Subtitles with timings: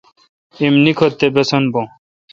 [0.59, 1.81] ایم نیکتھ تے باسن بھو۔